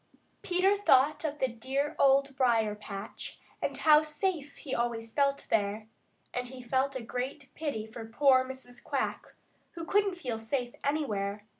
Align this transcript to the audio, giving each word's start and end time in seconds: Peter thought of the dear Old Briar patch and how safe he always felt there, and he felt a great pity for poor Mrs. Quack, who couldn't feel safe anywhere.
Peter 0.41 0.75
thought 0.77 1.23
of 1.23 1.37
the 1.37 1.47
dear 1.47 1.95
Old 1.99 2.35
Briar 2.35 2.73
patch 2.73 3.37
and 3.61 3.77
how 3.77 4.01
safe 4.01 4.57
he 4.57 4.73
always 4.73 5.13
felt 5.13 5.45
there, 5.51 5.85
and 6.33 6.47
he 6.47 6.59
felt 6.59 6.95
a 6.95 7.03
great 7.03 7.51
pity 7.53 7.85
for 7.85 8.03
poor 8.07 8.43
Mrs. 8.43 8.83
Quack, 8.83 9.35
who 9.73 9.85
couldn't 9.85 10.17
feel 10.17 10.39
safe 10.39 10.73
anywhere. 10.83 11.45